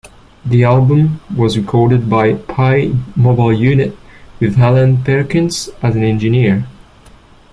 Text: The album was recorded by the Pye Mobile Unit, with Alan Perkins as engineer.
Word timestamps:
The 0.43 0.63
album 0.63 1.19
was 1.37 1.55
recorded 1.59 2.09
by 2.09 2.31
the 2.31 2.37
Pye 2.41 2.91
Mobile 3.15 3.53
Unit, 3.53 3.95
with 4.39 4.57
Alan 4.57 5.03
Perkins 5.03 5.69
as 5.83 5.95
engineer. 5.95 6.65